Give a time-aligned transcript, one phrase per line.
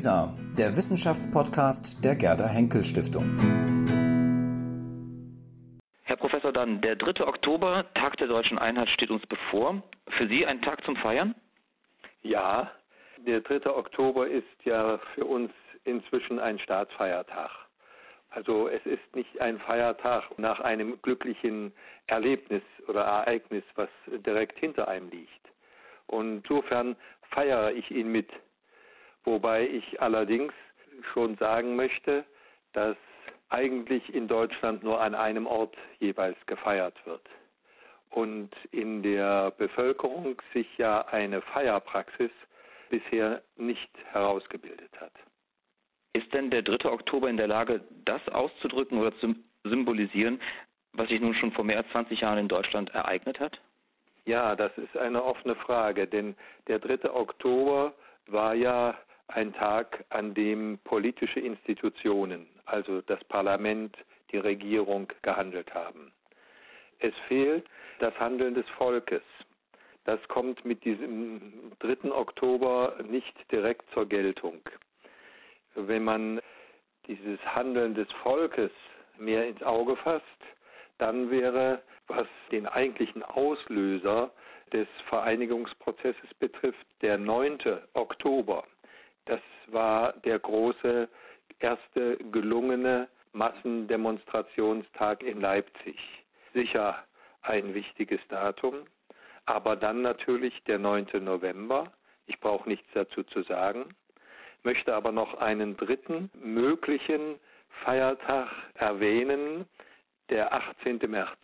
[0.00, 3.36] WISA, der Wissenschaftspodcast der Gerda Henkel Stiftung.
[6.04, 7.26] Herr Professor Dann, der 3.
[7.26, 9.82] Oktober, Tag der deutschen Einheit, steht uns bevor.
[10.16, 11.34] Für Sie ein Tag zum Feiern?
[12.22, 12.70] Ja,
[13.26, 13.66] der 3.
[13.66, 15.52] Oktober ist ja für uns
[15.84, 17.50] inzwischen ein Staatsfeiertag.
[18.30, 21.74] Also es ist nicht ein Feiertag nach einem glücklichen
[22.06, 25.28] Erlebnis oder Ereignis, was direkt hinter einem liegt.
[26.06, 26.96] Und insofern
[27.32, 28.30] feiere ich ihn mit.
[29.24, 30.52] Wobei ich allerdings
[31.12, 32.24] schon sagen möchte,
[32.72, 32.96] dass
[33.48, 37.22] eigentlich in Deutschland nur an einem Ort jeweils gefeiert wird.
[38.10, 42.30] Und in der Bevölkerung sich ja eine Feierpraxis
[42.88, 45.12] bisher nicht herausgebildet hat.
[46.12, 46.90] Ist denn der 3.
[46.90, 50.40] Oktober in der Lage, das auszudrücken oder zu symbolisieren,
[50.92, 53.60] was sich nun schon vor mehr als 20 Jahren in Deutschland ereignet hat?
[54.24, 57.10] Ja, das ist eine offene Frage, denn der 3.
[57.12, 57.94] Oktober
[58.26, 58.96] war ja
[59.30, 63.96] ein Tag, an dem politische Institutionen, also das Parlament,
[64.32, 66.12] die Regierung gehandelt haben.
[66.98, 67.66] Es fehlt
[67.98, 69.22] das Handeln des Volkes.
[70.04, 72.12] Das kommt mit diesem 3.
[72.12, 74.60] Oktober nicht direkt zur Geltung
[75.74, 76.40] wenn man
[77.06, 78.70] dieses Handeln des Volkes
[79.18, 80.24] mehr ins Auge fasst,
[80.98, 84.30] dann wäre, was den eigentlichen Auslöser
[84.72, 87.58] des Vereinigungsprozesses betrifft, der 9.
[87.94, 88.64] Oktober.
[89.30, 91.08] Das war der große
[91.60, 95.96] erste gelungene Massendemonstrationstag in Leipzig.
[96.52, 97.04] Sicher
[97.42, 98.74] ein wichtiges Datum,
[99.46, 101.06] aber dann natürlich der 9.
[101.20, 101.92] November.
[102.26, 103.94] Ich brauche nichts dazu zu sagen
[104.62, 107.38] möchte aber noch einen dritten möglichen
[107.84, 109.66] Feiertag erwähnen,
[110.28, 111.00] der 18.
[111.08, 111.38] März.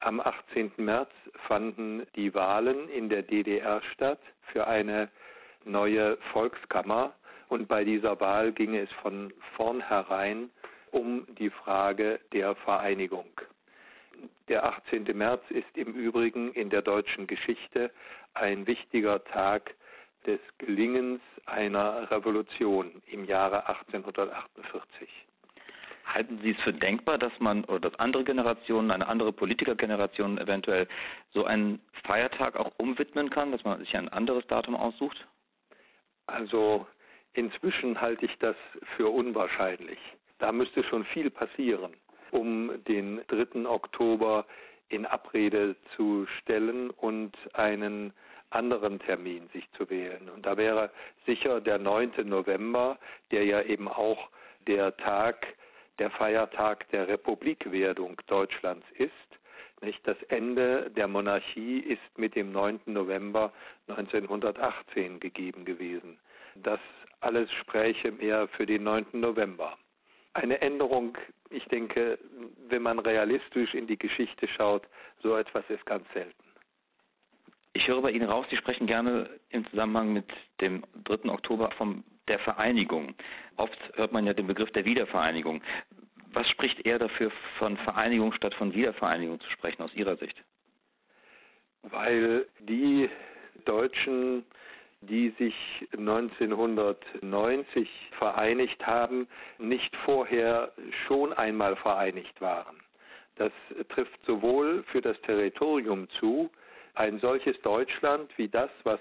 [0.00, 0.72] Am 18.
[0.76, 1.10] März
[1.46, 4.20] fanden die Wahlen in der DDR statt
[4.52, 5.08] für eine
[5.64, 7.14] neue Volkskammer
[7.48, 10.50] und bei dieser Wahl ging es von vornherein
[10.92, 13.28] um die Frage der Vereinigung.
[14.48, 15.04] Der 18.
[15.16, 17.90] März ist im Übrigen in der deutschen Geschichte
[18.34, 19.74] ein wichtiger Tag
[20.26, 25.08] des Gelingens einer Revolution im Jahre 1848.
[26.04, 30.88] Halten Sie es für denkbar, dass man oder dass andere Generationen, eine andere Politikergeneration eventuell
[31.32, 35.26] so einen Feiertag auch umwidmen kann, dass man sich ein anderes Datum aussucht?
[36.30, 36.86] Also
[37.34, 38.56] inzwischen halte ich das
[38.96, 39.98] für unwahrscheinlich.
[40.38, 41.92] Da müsste schon viel passieren,
[42.30, 43.68] um den 3.
[43.68, 44.46] Oktober
[44.88, 48.12] in Abrede zu stellen und einen
[48.50, 50.28] anderen Termin sich zu wählen.
[50.28, 50.90] Und da wäre
[51.26, 52.12] sicher der 9.
[52.24, 52.98] November,
[53.30, 54.28] der ja eben auch
[54.66, 55.46] der Tag,
[55.98, 59.12] der Feiertag der Republikwerdung Deutschlands ist.
[59.82, 60.06] Nicht?
[60.06, 62.80] Das Ende der Monarchie ist mit dem 9.
[62.86, 63.52] November
[63.88, 66.18] 1918 gegeben gewesen.
[66.56, 66.80] Das
[67.20, 69.06] alles spräche mehr für den 9.
[69.12, 69.76] November.
[70.32, 71.16] Eine Änderung,
[71.50, 72.18] ich denke,
[72.68, 74.86] wenn man realistisch in die Geschichte schaut,
[75.22, 76.44] so etwas ist ganz selten.
[77.72, 80.26] Ich höre bei Ihnen raus, Sie sprechen gerne im Zusammenhang mit
[80.60, 81.30] dem 3.
[81.30, 83.14] Oktober von der Vereinigung.
[83.56, 85.62] Oft hört man ja den Begriff der Wiedervereinigung.
[86.32, 90.36] Was spricht eher dafür, von Vereinigung statt von Wiedervereinigung zu sprechen aus Ihrer Sicht?
[91.82, 93.10] Weil die
[93.64, 94.44] Deutschen,
[95.00, 95.54] die sich
[95.92, 99.26] 1990 vereinigt haben,
[99.58, 100.72] nicht vorher
[101.06, 102.76] schon einmal vereinigt waren.
[103.36, 103.52] Das
[103.88, 106.50] trifft sowohl für das Territorium zu,
[106.94, 109.00] ein solches Deutschland wie das, was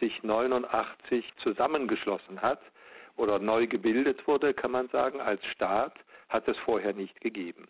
[0.00, 2.60] sich 89 zusammengeschlossen hat
[3.16, 5.94] oder neu gebildet wurde, kann man sagen, als Staat,
[6.28, 7.68] hat es vorher nicht gegeben.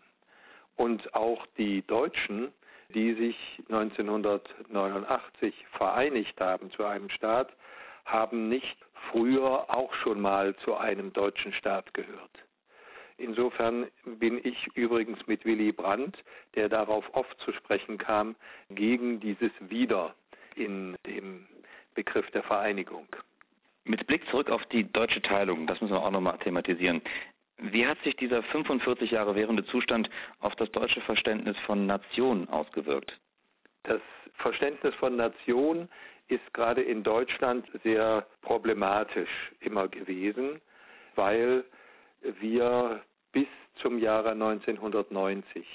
[0.75, 2.51] Und auch die Deutschen,
[2.89, 3.37] die sich
[3.69, 7.53] 1989 vereinigt haben zu einem Staat,
[8.05, 8.77] haben nicht
[9.11, 12.31] früher auch schon mal zu einem deutschen Staat gehört.
[13.17, 16.17] Insofern bin ich übrigens mit Willy Brandt,
[16.55, 18.35] der darauf oft zu sprechen kam,
[18.69, 20.13] gegen dieses Wieder
[20.55, 21.47] in dem
[21.93, 23.07] Begriff der Vereinigung.
[23.85, 27.01] Mit Blick zurück auf die deutsche Teilung, das müssen wir auch nochmal thematisieren.
[27.57, 30.09] Wie hat sich dieser 45 Jahre währende Zustand
[30.39, 33.17] auf das deutsche Verständnis von Nation ausgewirkt?
[33.83, 34.01] Das
[34.37, 35.87] Verständnis von Nation
[36.27, 39.29] ist gerade in Deutschland sehr problematisch
[39.59, 40.59] immer gewesen,
[41.15, 41.63] weil
[42.41, 43.47] wir bis
[43.81, 45.65] zum Jahre 1990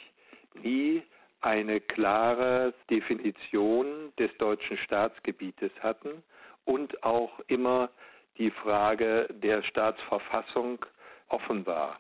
[0.62, 1.03] nie
[1.41, 6.23] eine klare Definition des deutschen Staatsgebietes hatten
[6.65, 7.91] und auch immer
[8.38, 10.85] die Frage der Staatsverfassung
[11.31, 11.99] offen war.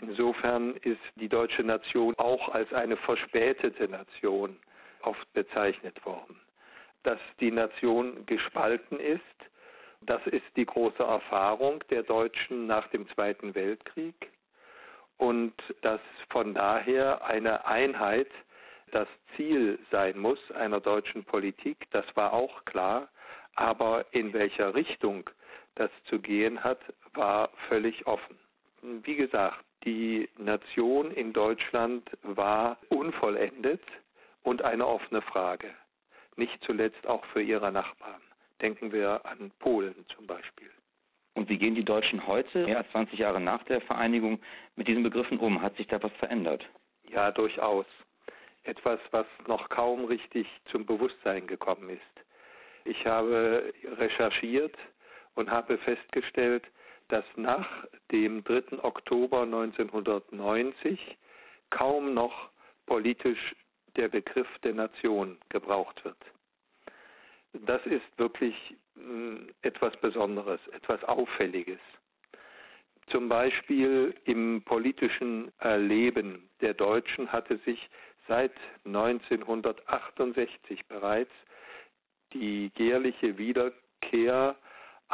[0.00, 4.56] Insofern ist die deutsche Nation auch als eine verspätete Nation
[5.02, 6.40] oft bezeichnet worden.
[7.02, 9.22] Dass die Nation gespalten ist
[10.06, 14.14] Das ist die große Erfahrung der Deutschen nach dem Zweiten Weltkrieg
[15.16, 18.28] und dass von daher eine Einheit
[18.92, 23.08] das Ziel sein muss einer deutschen Politik, das war auch klar,
[23.54, 25.30] aber in welcher Richtung
[25.76, 26.80] das zu gehen hat,
[27.14, 28.38] war völlig offen.
[28.82, 33.82] Wie gesagt, die Nation in Deutschland war unvollendet
[34.42, 35.70] und eine offene Frage,
[36.36, 38.20] nicht zuletzt auch für ihre Nachbarn.
[38.60, 40.70] Denken wir an Polen zum Beispiel.
[41.34, 44.40] Und wie gehen die Deutschen heute, mehr als 20 Jahre nach der Vereinigung,
[44.76, 45.60] mit diesen Begriffen um?
[45.60, 46.64] Hat sich da was verändert?
[47.10, 47.86] Ja, durchaus.
[48.62, 52.24] Etwas, was noch kaum richtig zum Bewusstsein gekommen ist.
[52.84, 54.76] Ich habe recherchiert
[55.34, 56.64] und habe festgestellt,
[57.08, 57.68] dass nach
[58.10, 58.82] dem 3.
[58.82, 61.16] Oktober 1990
[61.70, 62.50] kaum noch
[62.86, 63.54] politisch
[63.96, 66.16] der Begriff der Nation gebraucht wird.
[67.52, 68.54] Das ist wirklich
[68.94, 71.80] hm, etwas Besonderes, etwas Auffälliges.
[73.08, 77.90] Zum Beispiel im politischen Leben der Deutschen hatte sich
[78.26, 78.54] seit
[78.86, 81.30] 1968 bereits
[82.32, 84.56] die jährliche Wiederkehr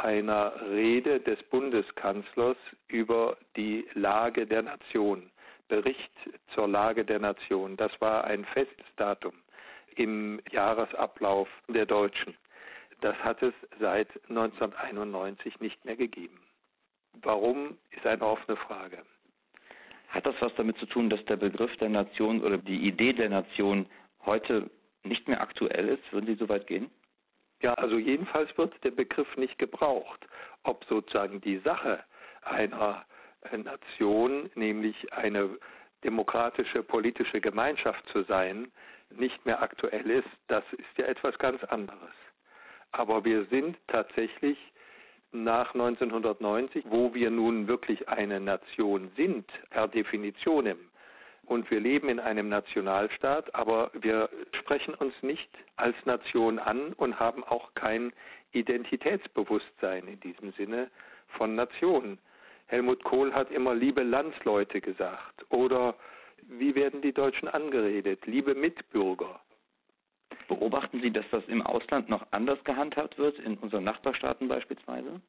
[0.03, 2.57] einer Rede des Bundeskanzlers
[2.87, 5.31] über die Lage der Nation,
[5.67, 6.11] Bericht
[6.53, 7.77] zur Lage der Nation.
[7.77, 9.33] Das war ein festes Datum
[9.95, 12.35] im Jahresablauf der Deutschen.
[13.01, 16.39] Das hat es seit 1991 nicht mehr gegeben.
[17.21, 18.99] Warum ist eine offene Frage.
[20.09, 23.29] Hat das was damit zu tun, dass der Begriff der Nation oder die Idee der
[23.29, 23.85] Nation
[24.25, 24.69] heute
[25.03, 26.11] nicht mehr aktuell ist?
[26.11, 26.89] Würden Sie so weit gehen?
[27.61, 30.27] Ja, also jedenfalls wird der Begriff nicht gebraucht.
[30.63, 32.03] Ob sozusagen die Sache
[32.41, 33.05] einer
[33.51, 35.57] Nation, nämlich eine
[36.03, 38.71] demokratische politische Gemeinschaft zu sein,
[39.11, 42.13] nicht mehr aktuell ist, das ist ja etwas ganz anderes.
[42.91, 44.57] Aber wir sind tatsächlich
[45.31, 50.75] nach 1990, wo wir nun wirklich eine Nation sind, per Definition.
[51.45, 57.19] Und wir leben in einem Nationalstaat, aber wir sprechen uns nicht als Nation an und
[57.19, 58.13] haben auch kein
[58.53, 60.89] Identitätsbewusstsein in diesem Sinne
[61.37, 62.19] von Nation.
[62.67, 65.95] Helmut Kohl hat immer liebe Landsleute gesagt oder
[66.43, 69.39] wie werden die Deutschen angeredet, liebe Mitbürger.
[70.47, 75.21] Beobachten Sie, dass das im Ausland noch anders gehandhabt wird, in unseren Nachbarstaaten beispielsweise?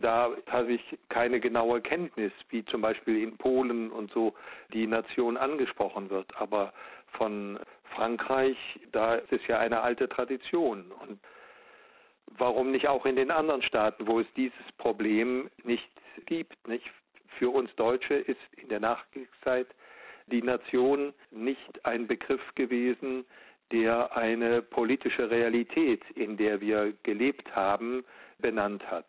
[0.00, 4.34] Da habe ich keine genaue Kenntnis, wie zum Beispiel in Polen und so
[4.72, 6.36] die Nation angesprochen wird.
[6.36, 6.72] Aber
[7.12, 7.58] von
[7.94, 8.56] Frankreich,
[8.92, 10.92] da ist es ja eine alte Tradition.
[11.02, 11.18] Und
[12.26, 15.90] warum nicht auch in den anderen Staaten, wo es dieses Problem nicht
[16.26, 16.68] gibt?
[16.68, 16.88] Nicht?
[17.38, 19.66] Für uns Deutsche ist in der Nachkriegszeit
[20.26, 23.24] die Nation nicht ein Begriff gewesen,
[23.72, 28.04] der eine politische Realität, in der wir gelebt haben,
[28.38, 29.06] benannt hat.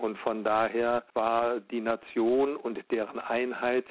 [0.00, 3.84] Und von daher war die Nation und deren Einheit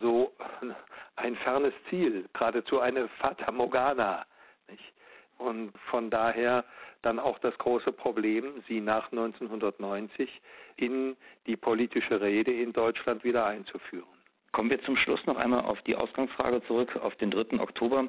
[0.00, 0.32] so
[1.16, 4.26] ein fernes Ziel, geradezu eine Fata Morgana.
[4.68, 4.92] Nicht?
[5.38, 6.64] Und von daher
[7.02, 10.28] dann auch das große Problem, sie nach 1990
[10.76, 11.16] in
[11.46, 14.08] die politische Rede in Deutschland wieder einzuführen.
[14.52, 17.58] Kommen wir zum Schluss noch einmal auf die Ausgangsfrage zurück, auf den 3.
[17.58, 18.08] Oktober.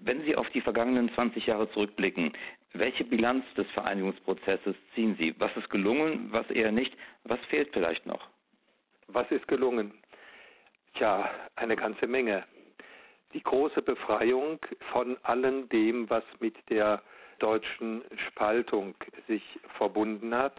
[0.00, 2.32] Wenn Sie auf die vergangenen 20 Jahre zurückblicken,
[2.72, 5.34] welche Bilanz des Vereinigungsprozesses ziehen Sie?
[5.38, 6.96] Was ist gelungen, was eher nicht?
[7.24, 8.28] Was fehlt vielleicht noch?
[9.08, 9.92] Was ist gelungen?
[10.94, 12.44] Tja, eine ganze Menge.
[13.32, 14.58] Die große Befreiung
[14.92, 17.02] von allem dem, was mit der
[17.38, 18.94] deutschen Spaltung
[19.26, 19.42] sich
[19.76, 20.56] verbunden hat.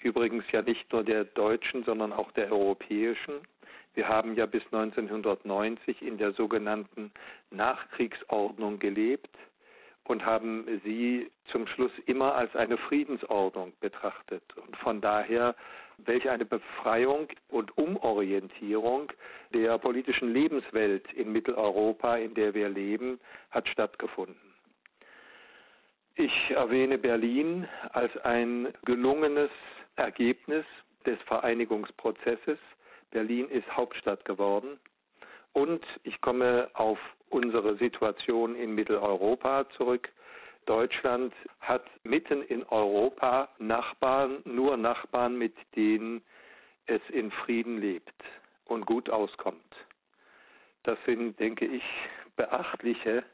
[0.00, 3.34] Übrigens ja nicht nur der deutschen, sondern auch der europäischen.
[3.94, 7.12] Wir haben ja bis 1990 in der sogenannten
[7.50, 9.36] Nachkriegsordnung gelebt
[10.04, 14.42] und haben sie zum Schluss immer als eine Friedensordnung betrachtet.
[14.56, 15.54] Und von daher,
[15.98, 19.12] welche eine Befreiung und Umorientierung
[19.52, 23.20] der politischen Lebenswelt in Mitteleuropa, in der wir leben,
[23.50, 24.52] hat stattgefunden.
[26.14, 29.50] Ich erwähne Berlin als ein gelungenes
[29.96, 30.64] Ergebnis
[31.06, 32.58] des Vereinigungsprozesses.
[33.12, 34.80] Berlin ist Hauptstadt geworden.
[35.52, 40.10] Und ich komme auf unsere Situation in Mitteleuropa zurück.
[40.66, 46.22] Deutschland hat mitten in Europa Nachbarn, nur Nachbarn, mit denen
[46.86, 48.14] es in Frieden lebt
[48.64, 49.74] und gut auskommt.
[50.84, 51.84] Das sind, denke ich,
[52.36, 53.24] beachtliche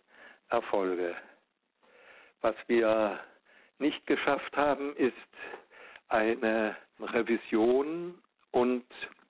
[0.48, 1.16] Erfolge.
[2.40, 3.20] Was wir
[3.78, 5.14] nicht geschafft haben, ist
[6.08, 8.20] eine Revision
[8.50, 8.84] und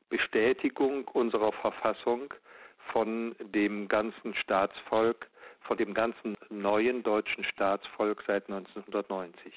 [0.08, 2.32] Bestätigung unserer Verfassung
[2.92, 5.28] von dem ganzen Staatsvolk,
[5.60, 9.52] von dem ganzen neuen deutschen Staatsvolk seit 1990.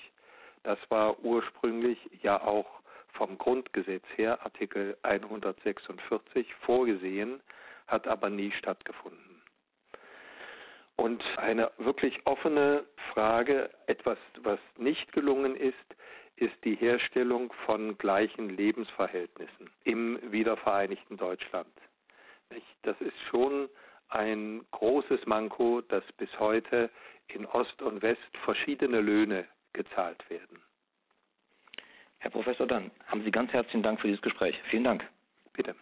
[0.63, 2.81] Das war ursprünglich ja auch
[3.13, 7.41] vom Grundgesetz her, Artikel 146, vorgesehen,
[7.87, 9.41] hat aber nie stattgefunden.
[10.95, 15.75] Und eine wirklich offene Frage, etwas, was nicht gelungen ist,
[16.41, 21.69] ist die Herstellung von gleichen Lebensverhältnissen im wiedervereinigten Deutschland.
[22.81, 23.69] Das ist schon
[24.09, 26.89] ein großes Manko, dass bis heute
[27.27, 30.59] in Ost und West verschiedene Löhne gezahlt werden.
[32.17, 34.59] Herr Professor Dann, haben Sie ganz herzlichen Dank für dieses Gespräch.
[34.69, 35.07] Vielen Dank.
[35.53, 35.75] Bitte.